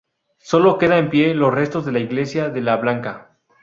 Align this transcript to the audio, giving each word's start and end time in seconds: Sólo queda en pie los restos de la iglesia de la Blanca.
Sólo 0.39 0.79
queda 0.79 0.97
en 0.97 1.11
pie 1.11 1.35
los 1.35 1.53
restos 1.53 1.85
de 1.85 1.91
la 1.91 1.99
iglesia 1.99 2.49
de 2.49 2.61
la 2.61 2.77
Blanca. 2.77 3.37